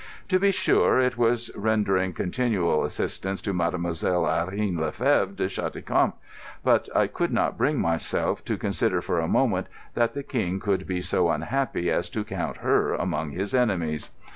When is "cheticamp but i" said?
5.47-7.05